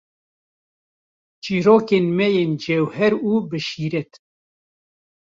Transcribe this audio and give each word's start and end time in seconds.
Çîrokên 1.43 2.05
me 2.17 2.27
yê 2.35 2.45
cewher 2.63 3.13
û 3.31 3.33
bi 3.49 3.59
şîret. 3.67 4.11